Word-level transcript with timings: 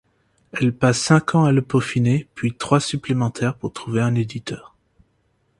Elle 0.53 0.73
passe 0.73 0.99
cinq 0.99 1.35
ans 1.35 1.43
à 1.43 1.51
le 1.51 1.61
peaufiner, 1.61 2.27
puis 2.33 2.55
trois 2.55 2.79
supplémentaires 2.79 3.53
pour 3.53 3.71
trouver 3.71 4.01
un 4.01 4.15
éditeur. 4.15 4.75